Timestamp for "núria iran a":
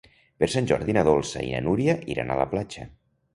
1.67-2.39